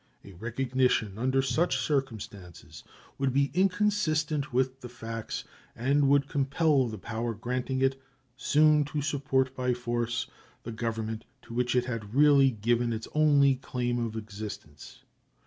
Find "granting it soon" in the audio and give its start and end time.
7.35-8.83